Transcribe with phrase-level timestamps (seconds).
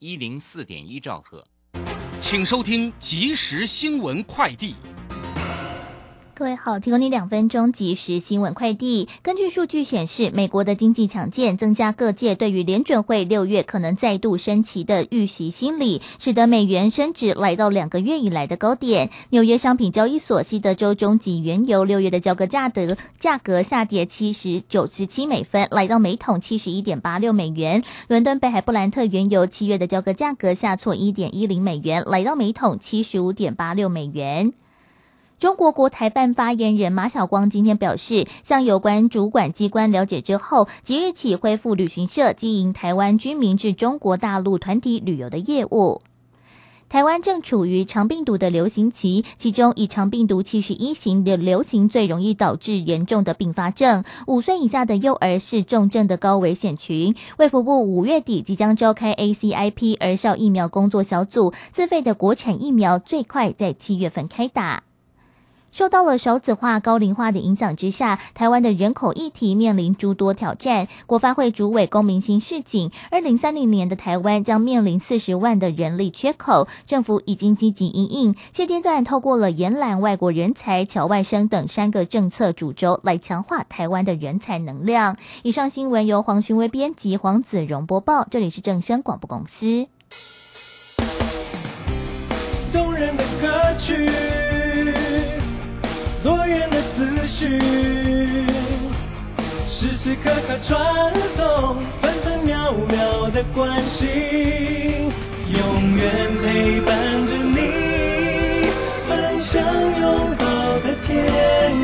[0.00, 1.44] 一零四点一兆赫，
[2.20, 4.76] 请收听即时新闻快递。
[6.38, 9.08] 各位好，提供你两分钟即时新闻快递。
[9.24, 19.10] 根据数据显示，美国的经济强健，增加各界对于联准会六月可能再度升息的预习心理，使得美元升值来到两个月以来的高点。
[19.30, 27.82] 纽约商品交易所西德州中级原油六月的交割价格价格下跌七十九十七美分，来到每桶七十一点八六美元。
[28.06, 34.52] 伦敦北海布兰特原油七月的交割价格下挫一点一零美元，来到每桶七十五点八六美元。
[35.38, 46.02] 中国国台办发言人马晓光今天表示，向有关主管机关了解之后，即日起恢复旅行社经营台湾居民至中国大陆团体旅游的业务。
[46.88, 54.02] 台湾正处于长病毒的流行期，其中以长病毒七十一型的流行最容易导致严重的并发症。
[54.26, 57.14] 五岁以下的幼儿是重症的高危险群。
[57.36, 64.82] 卫福部五月底即将召开 ACIP 儿少疫苗工作小组，自费的国产疫苗最快在七月份开打。
[65.70, 70.88] 受到了少子化、高龄化的影响之下，台湾的人口议题面临诸多挑战。
[71.06, 78.34] 国发会主委龚明鑫示警，二零三零年的台湾将面临四十万的人力缺口，政府已经积极应应。
[78.52, 85.16] 现阶段透过了延揽外国人才、侨外生等三个政策主轴来强化台湾的人才能量。
[85.42, 88.26] 以上新闻由黄勋威编辑，黄子荣播报。
[88.30, 89.86] 这里是正声广播公司。
[92.72, 94.08] 动人的歌曲。
[97.48, 98.46] 资讯，
[99.66, 105.10] 时时刻刻传送，分分秒秒的关心，
[105.54, 106.94] 永远陪伴
[107.26, 108.68] 着你，
[109.08, 110.44] 分享拥抱
[110.80, 111.26] 的天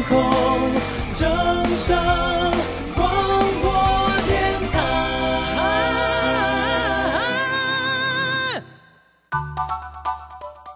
[0.06, 0.12] 空，
[1.16, 1.24] 正
[1.86, 1.96] 声
[2.94, 3.06] 广
[3.62, 3.66] 播
[4.26, 4.32] 电
[4.70, 4.76] 台。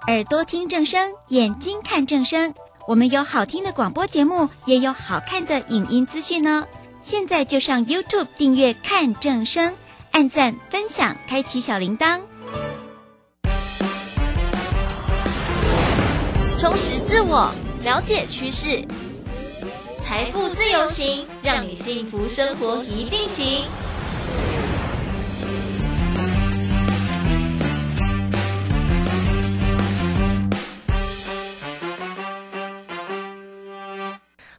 [0.06, 2.54] 耳朵听正声，眼睛看正声。
[2.88, 6.66] 我们有好听的广播节目，也有好看的影音资讯呢。
[7.02, 9.74] 现在就上 YouTube 订阅看正声，
[10.10, 12.22] 按赞分享，开启小铃铛，
[16.58, 17.52] 充实自我，
[17.84, 18.82] 了解趋势，
[20.02, 23.64] 财富自由行，让你幸福生活一定行。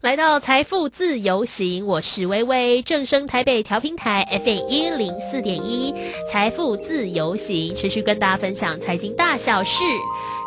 [0.10, 5.94] 来到财富自由行，我是薇薇正声台北调频台 FM 一零四点一，
[6.28, 9.84] 财富自由行持续跟大家分享财经大小事。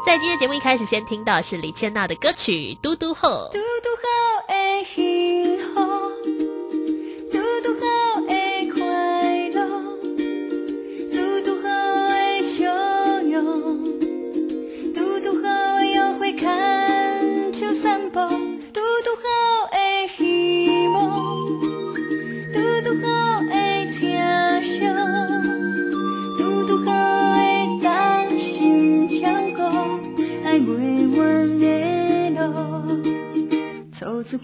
[0.05, 3.29] 在今天节目一开始，先听到是李千娜的歌曲《嘟嘟后》。
[3.53, 3.61] 走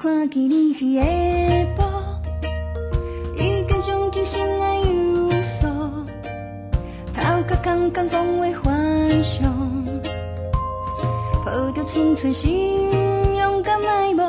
[0.00, 1.02] 看见你去的
[1.74, 1.82] 步，
[3.36, 5.68] 已经将真心爱有所，
[7.12, 9.52] 头壳刚刚讲话幻想，
[11.44, 12.92] 抱着青春心
[13.36, 14.22] 勇敢迈步，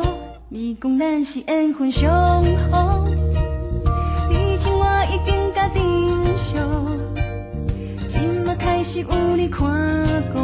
[0.49, 3.05] 你讲咱是缘分相逢，
[4.31, 6.57] 你情我已经甲定数，
[8.07, 9.07] 今麦开始有
[9.37, 9.67] 你看
[10.33, 10.39] 顾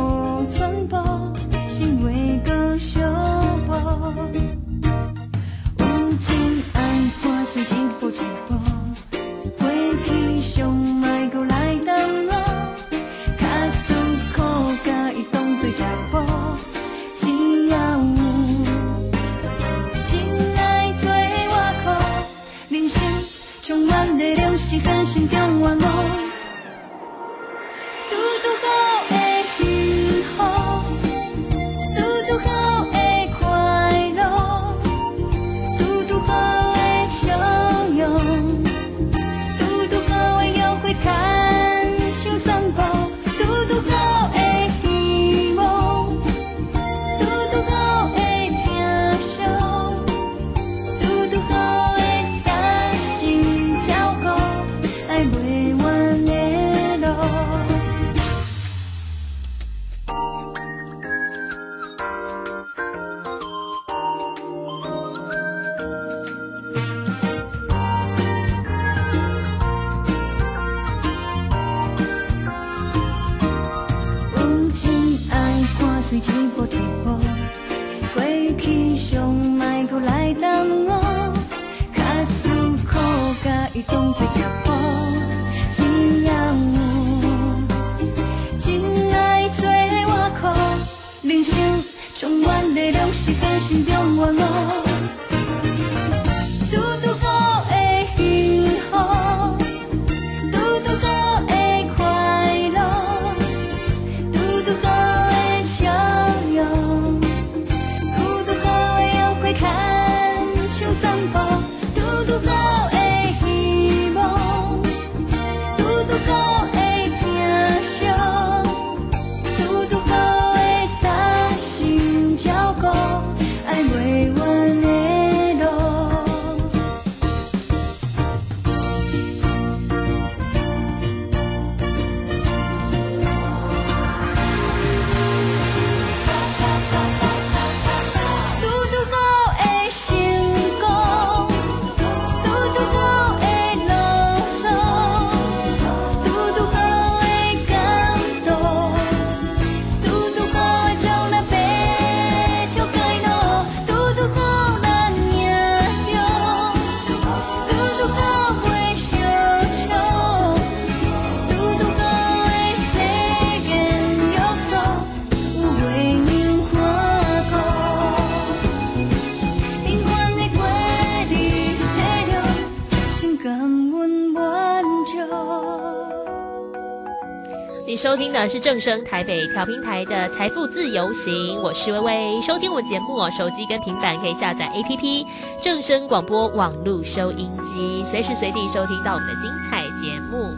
[177.97, 182.42] 收听的是正声台北调频台的财富自由行，我是微微。
[182.42, 185.25] 收听我节目哦，手机跟平板可以下载 APP
[185.63, 190.53] 正声广播网络收音机，随时随地收听到我们的精彩节目。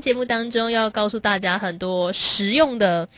[0.00, 3.08] 节目当中要告诉大家很多实用的。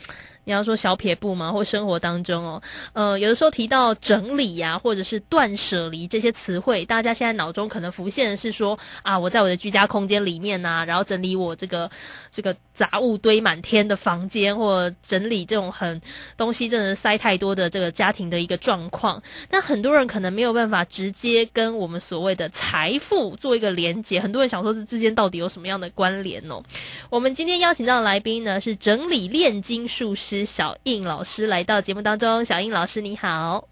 [0.47, 1.51] 你要说小撇步吗？
[1.51, 2.61] 或生活当中哦，
[2.93, 11.89] 呃，有的时候提到整理呀，或者是断舍离这些词汇，大家现在脑中可能浮现的是说啊，我在我的居家空间里面呐，然后整理我这个
[12.31, 15.99] 这个杂物堆满天的房间，或整理这种很
[16.37, 19.19] 东西真的塞太多的这个家庭的一个状况。
[19.49, 26.61] 但很多人可能没有办法直接跟我们所谓的财富做一个连接，很多人想说这之间到底有什么样的关联哦？
[27.09, 30.45] 我们今天邀请到的来宾呢，是整理炼金术师。
[30.45, 33.67] 小印老师来到节目当中，小印老师你好，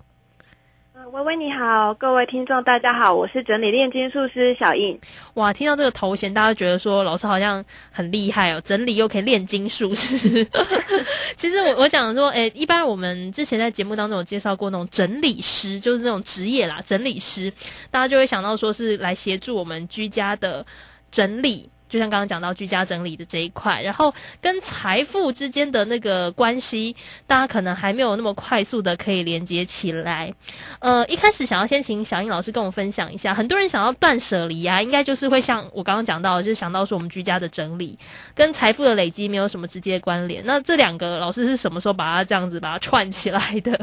[1.12, 4.98] 微微你好，各位听众大家好，我是整理炼金术师小印。
[5.34, 10.48] 哇，听到这个头衔，大家觉得说老师好像很厉害哦，整理又可以炼金术师。
[11.36, 17.52] 其实我我讲说，诶，一般我们之前在节目当中有介绍过那种整理师，就是那种职业啦，整理师，
[17.92, 20.66] 大家就会想到说是来协助我们居家的
[21.12, 21.70] 整理。
[21.94, 24.12] 就像刚刚讲到居家整理的这一块，然后
[24.42, 26.96] 跟财富之间的那个关系，
[27.28, 30.34] 大家可能还没有那么快速的可以连接起来。
[30.80, 37.96] 呃，一开始想要先请小英老师跟我分享一下，很多人想要断舍离啊，应该就是会像我刚刚讲到，就是想到说我们居家的整理
[38.34, 40.44] 跟财富的累积没有什么直接关联。
[40.44, 43.80] 那这两个老师是什么时候把它这样子把它串起来的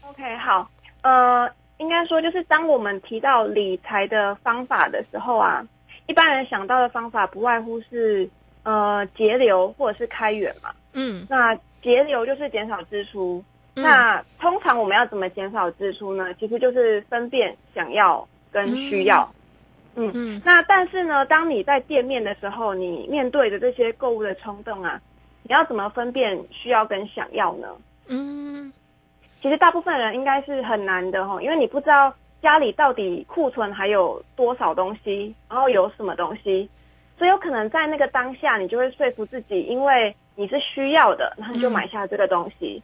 [0.00, 0.66] ？OK，好，
[1.02, 1.46] 呃，
[1.76, 5.62] 应该说就是当我们提到理财的方法的时候啊。
[6.06, 8.28] 一般人想到的方法不外乎是，
[8.62, 10.74] 呃，节流或者是开源嘛。
[10.92, 13.42] 嗯，那节流就是减少支出。
[13.72, 16.32] 那通常我们要怎么减少支出呢？
[16.34, 19.32] 其实就是分辨想要跟需要。
[19.94, 20.42] 嗯嗯。
[20.44, 25.00] 那但是呢，当你在店面的时候，你面对的这些购物的冲动啊，
[25.42, 27.68] 你要怎么分辨需要跟想要呢？
[28.06, 28.72] 嗯，
[29.42, 32.14] 其实大部分人应该是很难的哈，因为你不知道。
[32.44, 36.68] 家里到底库存还有多少东西，然后有什么东西，
[37.16, 42.82] 所以有可能在那个当下，你就会说服自己，因为你是需要的，然后就买下这个东西。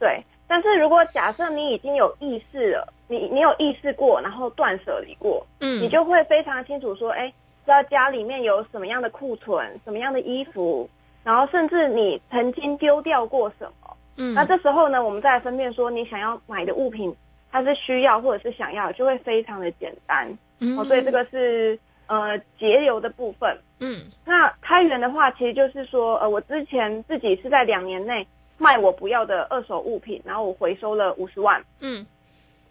[0.00, 7.28] 对，但是如果假设你已经有意识了，你你有意识过，然后断舍离过，嗯，你就会非常清楚说，哎，
[7.64, 10.90] 知道家里面有什么样的库存，什么样的衣服，
[11.22, 17.14] 然后甚至你曾经丢掉过什么，嗯，那这时候呢，我们再来分辨说，你想要买的物品。
[17.62, 20.36] 它是需要或者是想要，就会非常的简单。
[20.58, 23.58] 嗯，所以这个是呃节流的部分。
[23.78, 28.26] 嗯，那开源的话，其实就是说，呃，我之前自己是在两年内
[28.58, 31.62] 卖我不要的二手物品，然后我回收了五十万。
[31.80, 32.06] 嗯，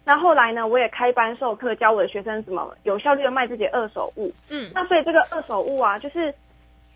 [0.04, 4.32] 那后来呢，我也开班授课，教我的学生怎么有效率的卖自己二手物。
[4.48, 6.34] 嗯，那所以这个二手物啊，就是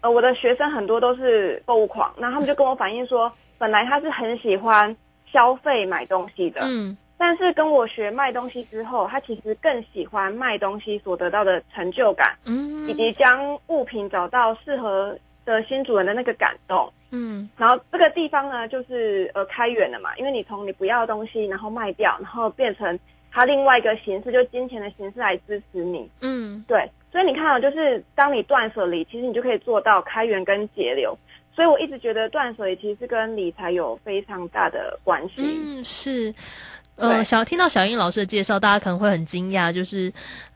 [0.00, 4.96] 呃我的学生很多都是购物狂，那他们就跟我反映说，本来他是很喜欢
[5.32, 6.60] 消费买东西的。
[6.64, 6.96] 嗯。
[7.22, 16.90] 但是跟我学卖东西之后，他其实更喜欢卖东西所得到的成就感，嗯，以及将物品找到适合的的新主人的那个感动。
[17.10, 22.98] 嗯然后这个地方呢，就是呃开源了嘛，因为你从你不要的东西，然后卖掉，然后变成
[23.30, 26.08] 它另外一个形式，就金钱的形式来支持你。
[26.20, 31.14] 嗯对，所以你看到、就是当你断舍离，其实你就可以做到开源跟节流。
[31.52, 35.34] 所以我一直觉得断舍离其实是跟理财有非常大的关系。
[35.38, 36.32] 嗯，是。
[37.00, 40.12] 呃，小听到小英老师的介绍，大家可能会很惊讶，就是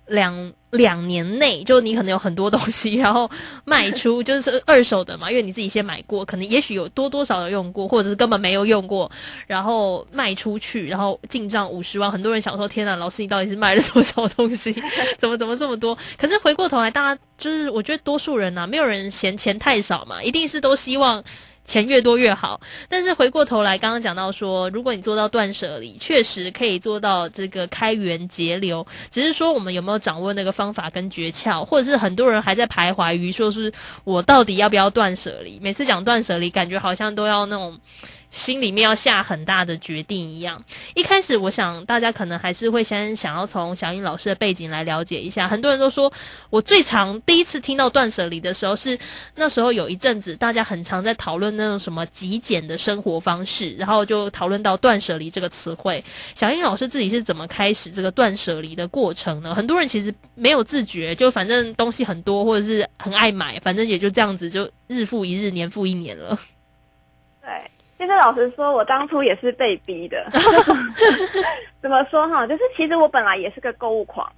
[0.06, 3.30] 两两年内，就你可能有很多东西，然后
[3.64, 9.10] 卖出， 就是二手的嘛，因为你自己先买过，可能也许有多多少少有用过，或者是根本没有用过，
[9.46, 14.70] 然后卖出去，然后进账五十万，很多人想说，天哪，老师你到底是卖了多少东西？
[15.18, 15.96] 怎么怎么这么多？
[16.18, 21.24] 可是回过头来，大家就是我觉得多数人呐、没有人嫌钱太少嘛，一定是都希望。
[21.64, 28.86] 钱越多越好，但是回过头来，刚刚讲到说，如果你做到断舍离，确实可以做到这个开源节流。
[29.10, 33.72] 只是说，我们有没有掌握那个方法跟诀窍，或者是很多人还在徘徊于说是
[34.04, 35.58] 我到底要不要断舍离？
[35.62, 37.78] 每次讲断舍离，感觉好像都要那种
[38.34, 40.62] 心里面要下很大的决定一样。
[40.94, 45.46] 一开始，我想大家可能还是会先想要从小英老师的背景来了解一下。
[45.46, 46.12] 很多人都说，
[46.50, 48.98] 我最常第一次听到断舍离的时候是
[49.36, 56.04] 那时候有一阵子，大家很常在讨论那种什么极简的生活方式，然后就讨论到断舍离这个词汇。
[56.34, 59.54] 小英老师自己是怎么开始这个断舍离的过程呢？
[59.54, 66.36] 很多人其实没有自觉，就反正东西很多，或者是很爱买，反正也就这样子，就日复一日，年复一年了。
[67.40, 70.26] 对，其实老实说，我当初也是被逼的。
[71.80, 72.46] 怎么说哈？
[72.46, 74.30] 就是其实我本来也是个购物狂，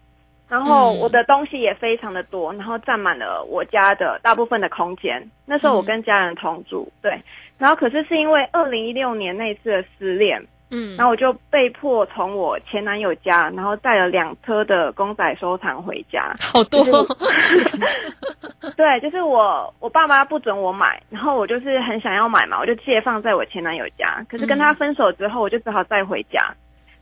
[0.49, 5.31] 然后嗯我的东西也非常的多，然后占满了我家的大部分的空间。
[5.45, 7.23] 那时候我跟家人同住，对。
[7.59, 16.35] 然后可是是因为二零一六年那次的失恋，嗯，然后我就被迫从我前男友家，然后带了两车的公仔收藏回家。
[16.40, 16.85] 好多
[18.76, 24.26] 对，就是我我爸妈不准我买，然后我就是很想要买嘛，我就借放在我前男友家。
[24.28, 26.54] 可是跟他分手之后，我就只好带回家。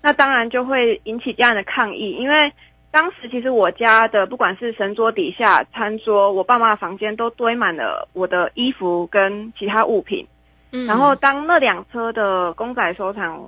[0.03, 2.53] 那当然就会引起家人的抗议，因为
[2.91, 10.29] 当时其实我家的不管是神桌底下、餐桌，我爸妈的房间都堆满了我的衣服跟其他物品。
[10.77, 13.41] 嗯然后当那辆车的公仔收藏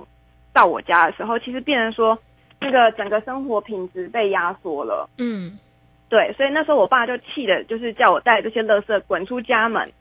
[0.53, 2.17] 到我家的时候，其实变成说
[2.59, 5.09] 那个整个生活品质被压缩了。
[5.17, 5.59] 嗯
[6.07, 9.91] 对，所以那时候我爸就气的，就是叫我带这些垃圾滚出家门。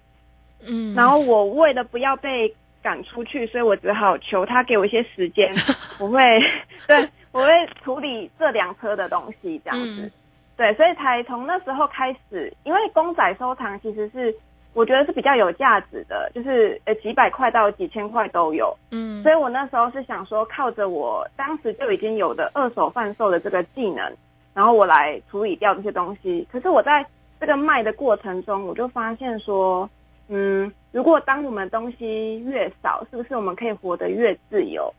[0.61, 5.53] 嗯，然后我为了不要被赶出去，所以我只好求他给我一些时间，
[5.99, 6.41] 我会
[6.87, 10.03] 对我会处理这辆车的东西这样子。
[10.03, 10.11] 嗯
[10.57, 14.35] 对，所以才从那时候开始，因为公仔收藏其实是
[14.77, 18.77] 我觉得是比较有价值的，就是呃几百块到几千块都有。
[18.91, 24.13] 嗯所以我那时候是想说，靠着我当时就已经有的二手贩售的这个技能，
[24.53, 26.47] 然后我来处理掉这些东西。
[26.53, 27.07] 可是我在
[27.41, 29.89] 这个卖的过程中，我就发现说，
[30.29, 34.93] 嗯，如果当我们东西越少，是不是我们可以活得越自由？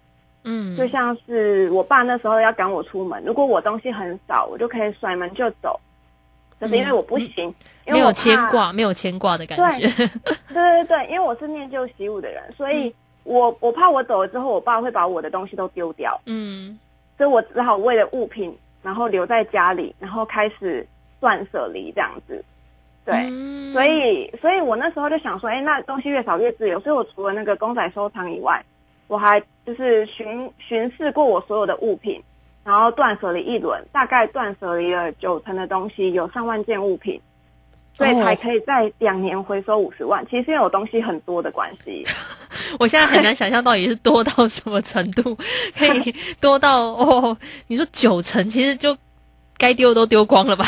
[0.44, 5.80] 嗯，就像是我爸那时候要赶我出门，如果我东西很少，我就可以甩门就走。
[6.60, 7.54] 可是因为我不行，
[7.86, 9.88] 没有牵挂，没有牵挂的感觉。
[10.50, 16.78] 对对对，因为我是念旧习武的人，所以我我怕我走了之后，我爸会把我的东西都丢掉，嗯
[17.18, 20.86] 所以我只好为了物品，然后留在家里，然后开始
[21.20, 22.44] 断舍离这样子。
[23.06, 26.80] 对，嗯所以所以我那时候就想说，哎，那东西越少越自由。
[26.82, 28.64] 所以我除了那个公仔收藏以外，
[29.08, 32.22] 我还就是巡巡视过我所有的物品，
[32.68, 37.22] 然后断舍离一轮，大概断舍离了九成的东西，有上万件物品。
[37.94, 40.24] 所以才可以在两年回收五十万。
[40.30, 42.06] 其实是因为我东西很多的关系，
[42.78, 45.36] 我现在很难想象到底是多到什么程度，
[45.76, 48.96] 可以多到哦，你说九成，其实就
[49.58, 50.68] 该丢都丢光了吧？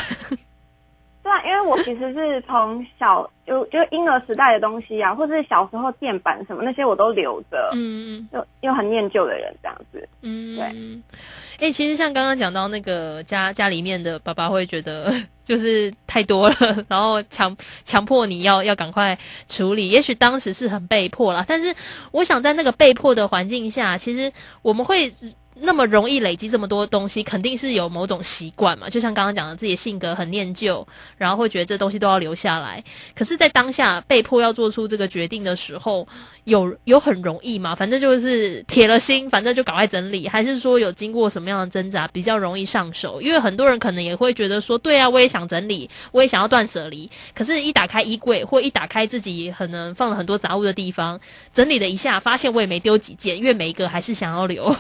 [1.29, 10.09] 对啊，因为我其实是从小就就婴儿时代的东西啊，或者是小时候电板什么那些我都留着，嗯又又很念旧的人这样子。
[10.21, 11.67] 嗯，对。
[11.67, 16.55] 哎、其实像刚刚讲到那个家家里面的爸爸会觉得 就是太多了，
[16.88, 19.17] 然后强强迫你要要赶快
[19.48, 19.89] 处理。
[19.89, 21.75] 也许当时是很被迫啦，但是
[22.12, 24.31] 我想在那个被迫的环境下，其实
[24.62, 25.13] 我们会。
[25.61, 28.89] 那么容易累积这么多东西，肯定是有某种习惯嘛。
[28.89, 30.85] 就像刚刚讲的，自己的性格很念旧，
[31.17, 32.83] 然后会觉得这东西都要留下来。
[33.15, 36.07] 可是，在当下被迫要做出这个决定的时候，
[36.45, 37.75] 有有很容易吗？
[37.75, 43.21] 反正就是铁了心，反正就赶快整理，还是说有经过什么样的挣扎比较容易上手？
[43.21, 51.19] 因为很多人可能也会觉得说，对啊，我也想整理，我也想要断舍离，可是，一打开衣柜或一打开自己可能放了很多杂物的地方，
[51.53, 54.75] 整理了一下，发现我也没丢几件，因为每一个还是想要留。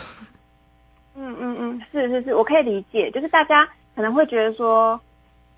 [1.21, 4.99] 嗯嗯嗯，是是是，我可以理解，就是大家可能会觉得说，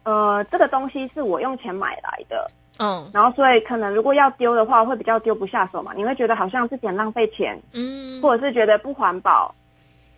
[0.03, 2.49] 呃，这个东西是我用钱买来的，
[2.79, 3.09] 嗯。
[3.13, 9.53] 然后所以可能如果要丢的话，会比较丢不下手嘛，你会觉得好像自己很浪费钱，嗯，或者是觉得不环保，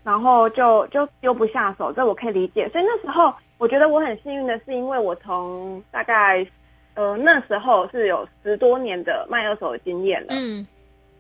[0.04, 2.70] 然后就就丢不下手，这我可以理解。
[2.70, 6.46] 所以那时候我觉得我很幸运的是，因为我从大概
[6.94, 10.66] 呃那时候是有十多年的卖二手的经验了，嗯。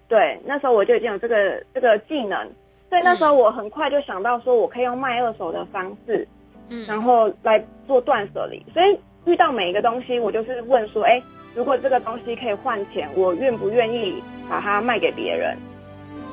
[0.09, 2.47] 对，那时候我就已经有这个这个技能，
[2.93, 6.27] 所以那时候我很快就想到说我可以用卖二手的方式，
[6.69, 8.63] 嗯然后来做断舍离。
[8.71, 11.19] 所以遇到每一个东西，我就是问说，哎，
[11.55, 15.57] 如果这个东西可以换钱，我愿不愿意把它卖给别人？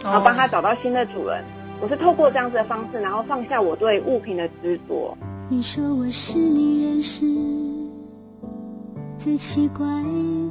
[0.05, 1.43] 然后帮他找到新的主人。
[1.81, 5.17] 我是透过这样子的方式，然后放下我对物品的执着。
[5.49, 7.25] 你说我是你认识
[9.17, 9.87] 最奇怪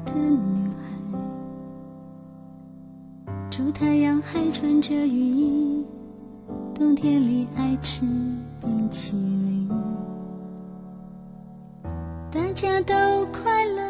[0.06, 0.68] 的女
[3.28, 5.86] 孩，出太阳还穿着雨衣，
[6.80, 8.06] 冬天里爱吃
[8.62, 9.70] 冰淇淋。
[12.32, 12.94] 大家都
[13.34, 13.82] 快乐，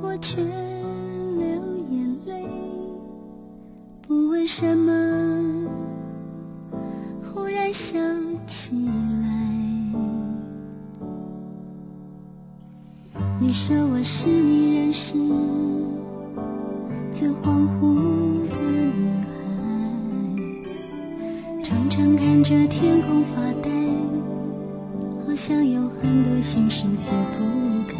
[0.00, 1.46] 我却流
[1.90, 2.48] 眼泪，
[4.08, 5.68] 不问什么。
[7.30, 8.00] 忽然想
[8.46, 9.28] 起来，
[13.38, 15.12] 你说我是你认识
[17.12, 18.35] 最恍惚
[21.68, 23.68] 常常看着天空发呆，
[25.26, 27.44] 好像有很多心事解不
[27.92, 27.96] 开。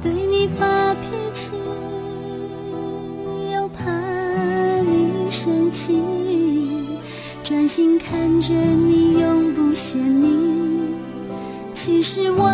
[0.00, 1.52] 对你发脾气，
[3.52, 3.84] 又怕
[4.80, 6.00] 你生气，
[7.44, 10.96] 专心看着你，永不嫌你。
[11.74, 12.47] 其实我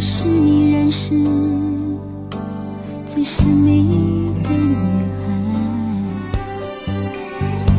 [0.00, 1.10] 是你认识
[3.06, 4.76] 最神秘的女
[5.24, 5.26] 孩，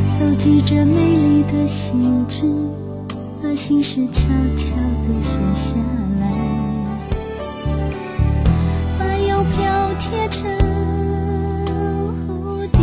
[0.06, 2.46] 搜集着美丽的信纸，
[3.42, 4.28] 把心事悄
[4.58, 4.76] 悄
[5.08, 5.80] 地写下
[6.20, 6.28] 来，
[9.00, 10.52] 把邮票贴成
[12.28, 12.80] 蝴蝶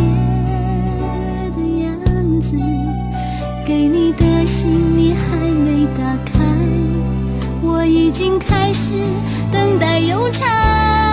[1.55, 1.87] 的样
[2.41, 2.57] 子，
[3.65, 6.36] 给你的信你还没打开。
[8.17, 8.95] 已经开始
[9.51, 11.06] 等待邮差。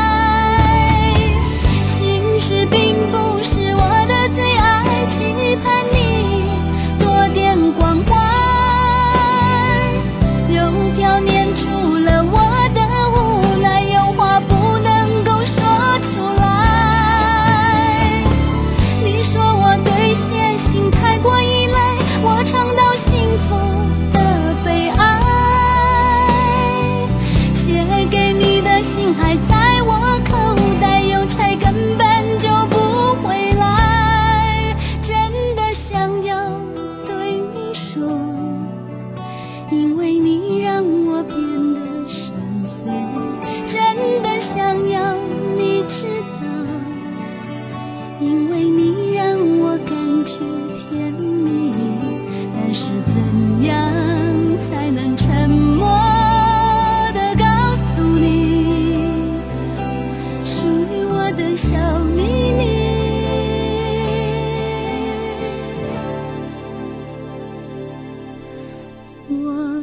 [69.43, 69.74] 我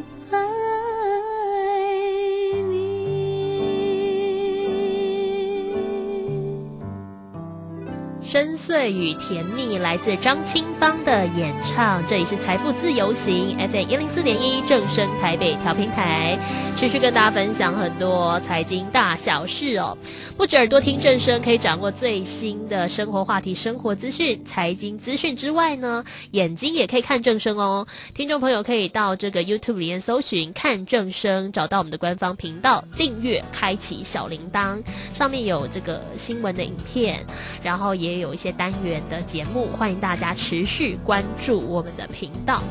[8.31, 16.39] 深邃与甜蜜来自张清芳的演唱，这里是财富自由行 FM 一零四点一正声台北调频台，
[16.77, 19.97] 持续跟大家分享很多财经大小事哦。
[20.37, 27.85] 不止耳朵听正声，可以掌握最新的生活话题、生活资讯、财经资讯之外呢，眼睛也可以看正声哦。
[28.13, 34.81] 听众朋友可以到这个 YouTube 里面搜寻“看正声”，找到我们的官方频道，订阅，开启小铃铛，
[35.13, 37.19] 上面有这个新闻的影片，
[37.61, 42.61] 然后也有一些单元的节目，欢迎大家持续关注我们的频道。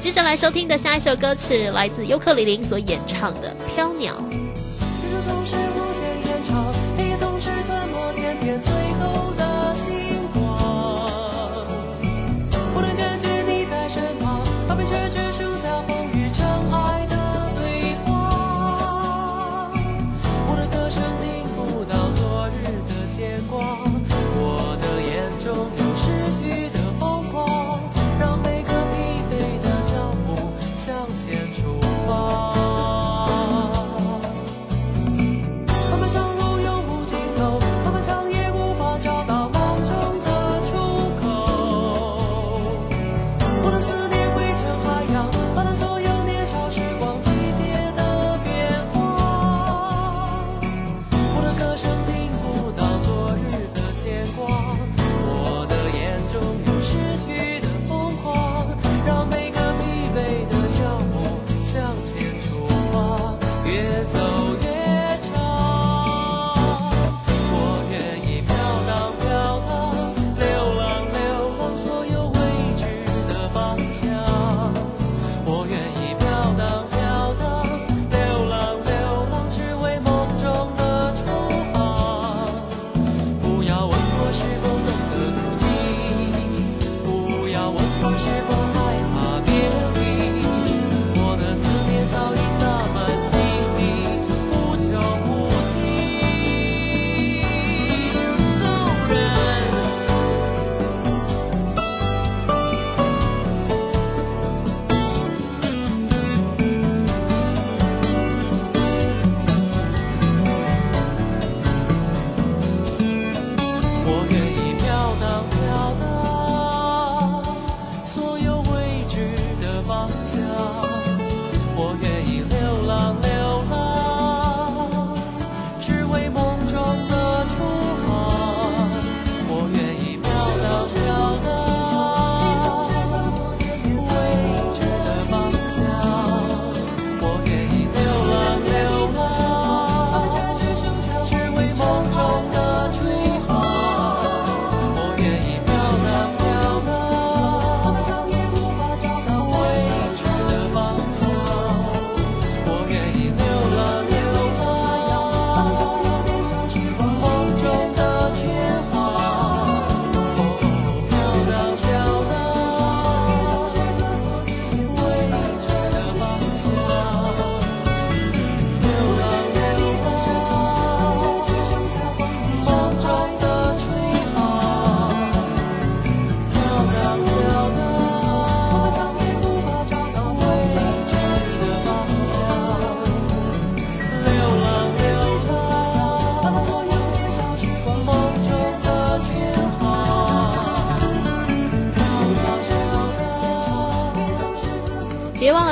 [0.00, 4.14] 接着来收听的下一首歌曲，来自尤克里林所演唱的《飘鸟》。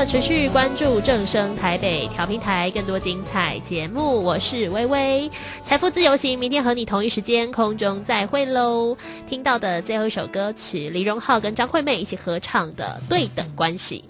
[0.04, 4.22] 持续关注正声台北调平台，更多精彩节目。
[4.22, 5.30] 我是微微，
[5.62, 8.96] 财富自由行，明天和你同一时间空中再会喽。
[9.28, 14.04] 听到的最后一首歌曲，李荣浩跟张惠妹一起合唱的《对等关系》。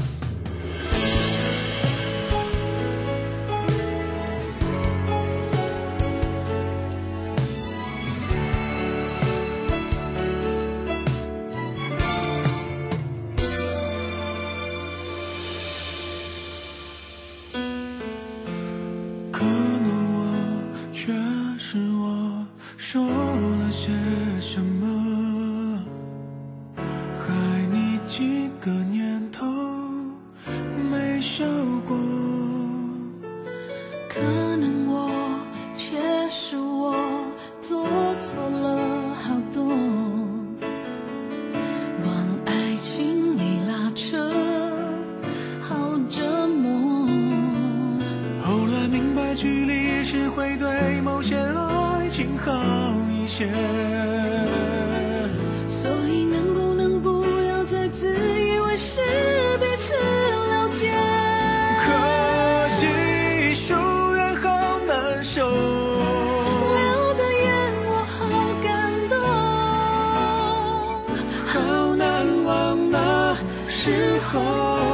[73.83, 74.91] 时候。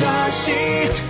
[0.00, 1.09] 扎心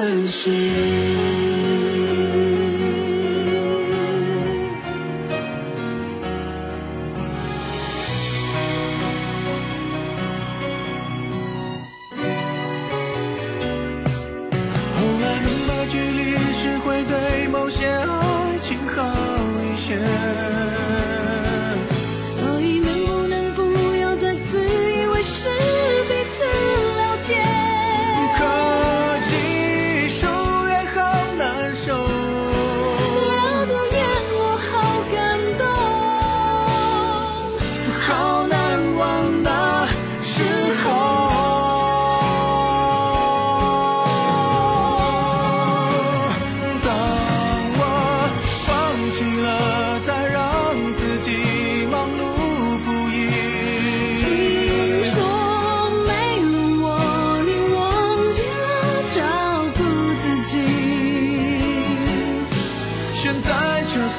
[0.00, 1.29] 等关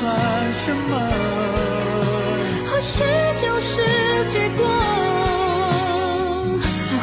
[0.02, 0.12] 算
[0.66, 0.98] 什么？
[2.66, 3.04] 或许
[3.40, 4.60] 就是结果。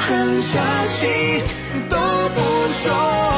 [0.00, 1.08] 狠下心
[1.88, 1.96] 都
[2.34, 2.40] 不
[2.82, 3.37] 说。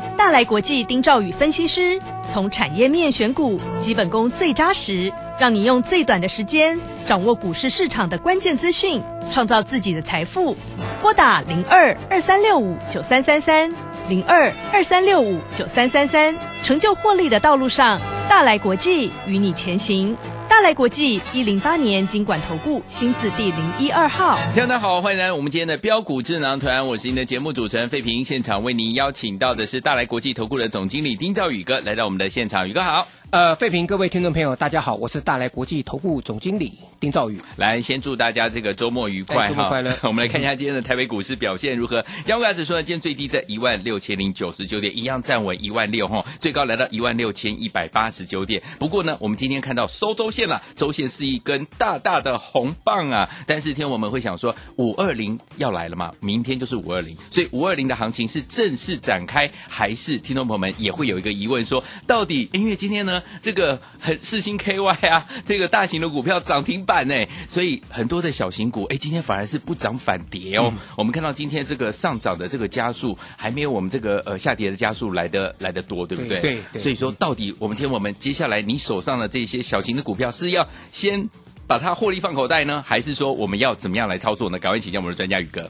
[0.17, 1.99] 大来国际丁兆宇分析师
[2.31, 10.55] 从产业面选股，基本功最扎实，让你用最短的时间掌握股市市场的关键资讯，创造自己的财富。
[11.01, 13.71] 拨打零二二三六五九三三三
[14.07, 20.15] 零二二三六五九三三三，成就获利的道路上，大来国际与你前行。
[20.51, 24.37] 大来国际一零八年经管投顾新字第零一二号。
[24.53, 28.23] 大家好，欢迎来我们今天的标股智囊团，我是您的节目主持人费平。
[28.23, 33.07] 现场为您邀请到的是大来国际投顾的总经理丁兆宇哥来到我们的现场，宇哥好。
[33.31, 37.39] 呃，费平，各位听众朋友，大家好，我是大来国际投顾总经理丁兆宇。
[37.55, 42.03] 来，先祝大家这个周末愉快哎周末快乐 我们来看一下今天的台北股市表现如何。
[42.25, 48.61] 央股指数呢，今天最低在一万六千零九十九点，一样站稳一万六哈，最高来到一万六千一百八十九点。
[48.77, 53.29] 不过呢，我们今天看到收周线了，周线是一根大大的红棒啊。
[53.47, 56.11] 但是天我们会想说，五二零要来了吗？
[56.19, 70.73] 明天就是五二零，所以五二零的行情是正式展开，还是听众朋友们也会有一个疑问说，到底因为今天呢，这个很世星 KY 啊，这个大型的股票涨停板呢，所以很多的小型股，哎，今天反而是不涨反跌哦。
[70.95, 76.39] 我们看到今天这个上涨的这个加速，还没有我们这个呃下跌的加速来的来的多，对不对？
[76.39, 81.29] 对对对所以说，到底我们听我们接下来你手上的这些小型的股票是要先
[81.67, 84.59] 把它获利放口袋呢，还是说我们要怎么样来操作呢？
[84.59, 85.69] 赶快请教我们的专家宇哥。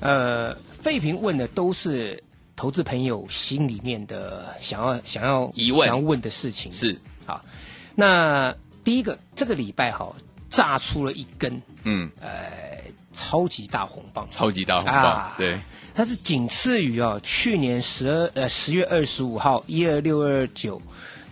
[0.00, 2.22] 呃，费平问的都是
[2.56, 5.86] 投资朋友心里面的想要想要疑问。
[5.86, 6.72] 想要问的事情。
[6.72, 6.98] 是。
[7.26, 7.44] 啊，
[7.94, 10.14] 那第一个，这个礼拜哈
[10.48, 12.80] 炸出了一根嗯，呃
[13.12, 15.34] 超级大红棒，超级大红棒，啊。
[15.36, 15.58] 对，
[15.94, 20.80] 它是仅次于哦去年十二呃十月二十五号一二六二九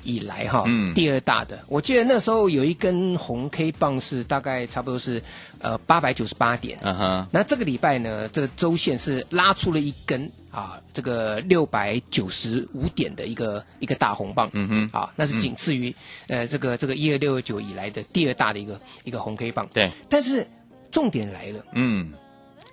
[0.02, 0.92] 以来哈、嗯。
[0.94, 1.60] 第二大的。
[1.68, 5.22] 我记得那时候有一根红 K 棒是大概差不多是
[5.60, 6.76] 呃八百九十八点。
[6.82, 15.94] 嗯哼，那这个礼拜呢，这个周线是拉出了一根啊，这个六百九十五点的一个一个大红棒，嗯哼，啊，那是仅次于、
[16.28, 19.68] 呃这个这个一二六二九以来的第二大的一个一个红 K 棒。
[19.74, 20.46] 对，但是
[20.92, 21.64] 重点来了。
[21.72, 22.12] 嗯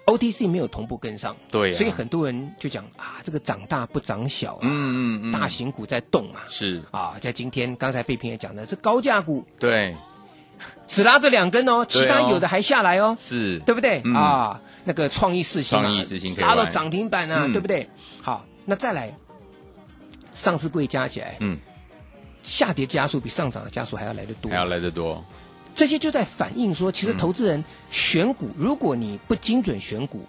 [0.05, 9.95] ，，OTC 没有同步跟上，对啊所以很多人就讲啊，这个长大不长小啊，嗯嗯嗯，大型股在动啊，是，啊，在今天刚才费平也讲的，这高价股对，
[10.85, 14.13] 只拉这两根哦，其他有的还下来哦，是，对不对、嗯。
[14.13, 14.61] 啊？
[14.83, 17.53] 那个创意四星啊，创意四星拉到涨停板啊，嗯。
[17.53, 17.89] 对不对？
[18.21, 19.15] 好，那再来，
[20.33, 21.57] 上市柜加起来，嗯，
[22.43, 24.49] 下跌加速比上涨的加速还要来得多。
[24.49, 25.23] 还，要来得多，
[25.75, 30.25] 这些就在反映说，嗯其实投资人选股，如果你不精准选股，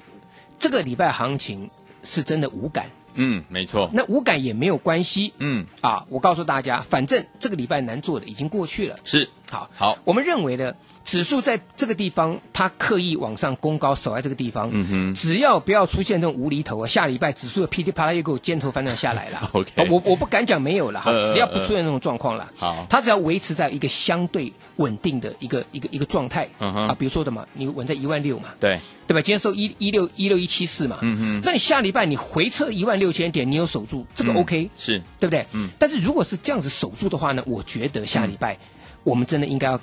[0.58, 1.70] 这个礼拜行情
[2.02, 2.90] 是真的无感。
[3.14, 5.34] 嗯，没错，那无感也没有关系。
[5.36, 6.06] 嗯，啊！
[6.08, 8.96] 我告诉大家，反正这个礼拜难做的已经过去了。
[9.04, 10.74] 是，好，好，我们认为的
[11.12, 15.14] 指数在这个地方，它刻意往上攻高，守在这个地方，嗯哼。
[15.14, 19.46] 只要不要出现这种无厘头啊，下礼拜指数的噼里啪啦又给我尖头翻转下来了。
[19.53, 22.87] OK 啊我我不敢讲没有了哈，只要不出现这种状况了，好。
[22.88, 26.88] 它只要维持在一个相对稳定的一个一个一个状态，嗯哼。
[26.88, 29.20] 啊，比如说的嘛，你稳在一万六嘛，对，对吧？
[29.20, 35.46] 今天收一一六一六一七四嘛，嗯哼，那你下礼拜你回撤一万六千点，你有守住，这个嗯 OK，、是，对不对？
[35.53, 35.68] 嗯。
[35.79, 38.57] 但是如果是这样子守住的话呢，我觉得下礼拜、
[39.05, 39.79] 我们真的应该要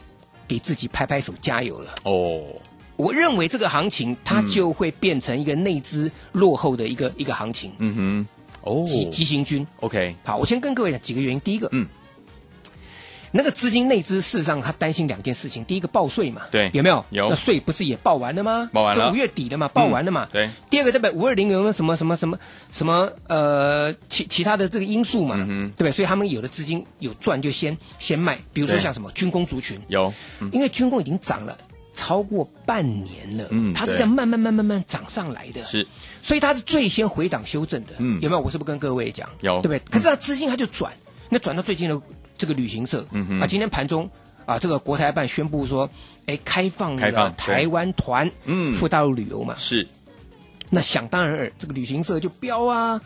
[0.49, 1.93] 给自己拍拍手加油了。
[2.03, 2.43] 哦，
[2.97, 8.27] 我认为这个行情它就会变成一个内资落后的一个一个行情，嗯哼，
[8.63, 9.65] 哦急急行军。
[9.79, 11.39] ，OK，好，我先跟各位讲几个原因。
[11.39, 11.87] 第一个，嗯，
[13.31, 17.05] 那个资金内资事实上他担心两件事情，第一个报税嘛，对有没有？
[17.11, 18.69] 有那税不是也报完了吗？
[18.73, 20.27] 报完了五月底了嘛，报完了嘛。
[20.31, 21.11] 对，第二个，对不对？
[21.15, 22.37] 五二零有没有什么什么什么
[22.71, 25.35] 什么呃其其他的这个因素嘛？
[25.37, 25.91] 嗯对不对？
[25.91, 31.57] 所以他们有的资金有赚就先先卖，比如说像什么军工族群，有，嗯因为军工已经涨了
[31.93, 35.85] 超过半年了，嗯它是对在慢慢慢慢慢涨上来的，是，
[36.21, 38.41] 所以它是最先回档修正的，嗯有没有？
[38.41, 39.29] 我是不是跟各位讲？
[39.41, 39.79] 有对不对？
[39.91, 40.91] 可是它资金它就转，
[41.29, 42.01] 那转到最近的
[42.39, 43.05] 这个旅行社，
[43.39, 44.09] 啊，今天盘中
[44.45, 45.87] 啊，这个国台办宣布说，
[46.25, 48.73] 哎，开放开放了台湾团，嗯。
[48.73, 49.85] 赴大陆旅游嘛，是，
[50.71, 52.99] 那想当然尔，这个旅行社就标啊，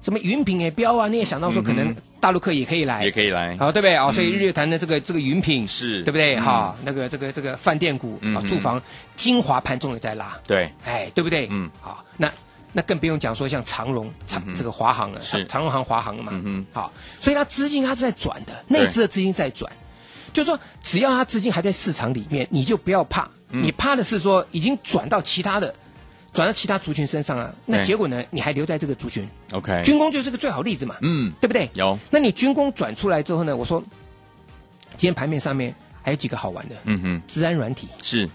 [0.00, 3.94] 什么云品也标啊，你也想到说可能大陆客也可以来，嗯也可以来，好，对不对？
[3.94, 4.06] 啊？
[4.06, 6.02] 嗯所以日月潭的这个这个云品是。
[6.02, 6.36] 对不对？
[6.36, 6.42] 嗯。
[6.42, 8.80] 哈，那个这个这个饭店股啊住房
[9.14, 11.46] 精华盘中也在拉，对，哎，对不对？
[11.50, 12.32] 嗯，好，那
[12.72, 15.38] 那更不用讲说像长荣长嗯这个华航了，是。
[15.38, 19.70] 长长荣航华航了嘛，嗯，好，所以它资金它是在转的，内资的资金在转，
[20.32, 23.62] 就是说只要它资金还在市场里面，你就不要怕，嗯。
[23.62, 25.74] 你怕的是说已经转到其他的。
[26.32, 28.22] 转到其他族群身上啊，那结果呢？
[28.30, 31.68] 你还留在这个族群，OK，军工就是个最好例子嘛，嗯，对不对？
[31.74, 33.56] 有，那你军工转出来之后呢？
[33.56, 33.82] 我说，
[34.90, 38.30] 今天盘面上面还有几个好玩的，嗯哼，治安软体，是，